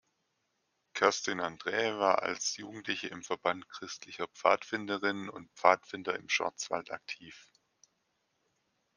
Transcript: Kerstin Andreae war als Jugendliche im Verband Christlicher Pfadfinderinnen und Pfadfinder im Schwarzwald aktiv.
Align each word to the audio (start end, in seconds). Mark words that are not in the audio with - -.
Kerstin 0.95 1.39
Andreae 1.41 1.99
war 1.99 2.23
als 2.23 2.57
Jugendliche 2.57 3.09
im 3.09 3.21
Verband 3.21 3.69
Christlicher 3.69 4.27
Pfadfinderinnen 4.29 5.29
und 5.29 5.51
Pfadfinder 5.51 6.17
im 6.17 6.27
Schwarzwald 6.27 6.89
aktiv. 6.89 7.51